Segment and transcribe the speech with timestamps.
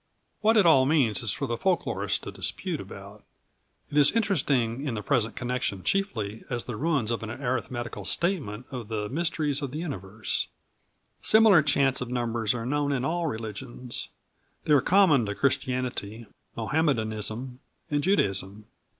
[0.39, 3.23] What it all means is for the folklorists to dispute about.
[3.91, 8.65] It is interesting in the present connection chiefly as the ruins of an arithmetical statement
[8.71, 10.47] of the mysteries of the universe.
[11.21, 14.09] Similar chants of number are known in all religions.
[14.63, 16.25] They are common to Christianity,
[16.55, 17.59] Mohammedanism
[17.91, 18.65] and Judaism.